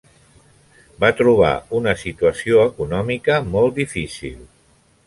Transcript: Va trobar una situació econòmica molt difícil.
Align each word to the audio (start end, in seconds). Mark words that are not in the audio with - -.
Va 1.03 1.11
trobar 1.19 1.51
una 1.81 1.95
situació 2.05 2.65
econòmica 2.71 3.39
molt 3.53 3.79
difícil. 3.85 4.43